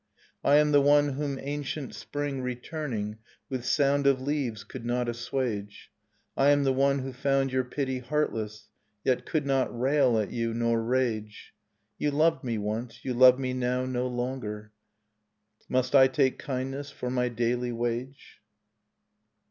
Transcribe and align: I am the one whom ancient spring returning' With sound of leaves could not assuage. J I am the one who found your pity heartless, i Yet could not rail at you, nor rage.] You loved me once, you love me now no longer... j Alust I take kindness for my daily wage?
I 0.43 0.55
am 0.55 0.71
the 0.71 0.81
one 0.81 1.09
whom 1.09 1.37
ancient 1.39 1.93
spring 1.93 2.41
returning' 2.41 3.19
With 3.51 3.63
sound 3.63 4.07
of 4.07 4.19
leaves 4.19 4.63
could 4.63 4.83
not 4.83 5.07
assuage. 5.07 5.91
J 6.35 6.43
I 6.45 6.49
am 6.49 6.63
the 6.63 6.73
one 6.73 6.97
who 7.03 7.13
found 7.13 7.51
your 7.53 7.63
pity 7.63 7.99
heartless, 7.99 8.69
i 9.05 9.09
Yet 9.09 9.27
could 9.27 9.45
not 9.45 9.79
rail 9.79 10.17
at 10.17 10.31
you, 10.31 10.55
nor 10.55 10.81
rage.] 10.83 11.53
You 11.99 12.09
loved 12.09 12.43
me 12.43 12.57
once, 12.57 13.05
you 13.05 13.13
love 13.13 13.37
me 13.37 13.53
now 13.53 13.85
no 13.85 14.07
longer... 14.07 14.71
j 15.59 15.65
Alust 15.75 15.93
I 15.93 16.07
take 16.07 16.39
kindness 16.39 16.89
for 16.89 17.11
my 17.11 17.29
daily 17.29 17.71
wage? 17.71 18.39